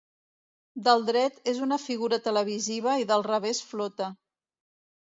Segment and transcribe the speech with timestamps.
[0.87, 4.11] Del dret és una figura televisiva i del revés flota.